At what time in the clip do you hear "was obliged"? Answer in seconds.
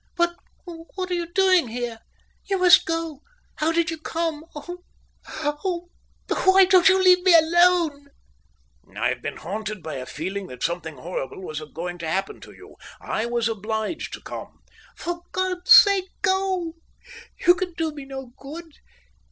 13.27-14.11